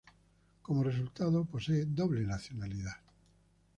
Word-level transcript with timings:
Como 0.65 0.81
resultado, 0.89 1.45
posee 1.45 1.85
doble 1.85 2.21
nacionalidad. 2.25 2.97